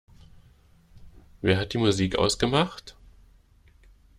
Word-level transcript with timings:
Wer 1.41 1.57
hat 1.59 1.73
die 1.73 1.77
Musik 1.77 2.15
ausgemacht? 2.17 2.95